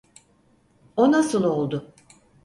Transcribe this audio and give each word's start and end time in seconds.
O 0.97 1.11
nasıl 1.11 1.43
oldu? 1.43 1.93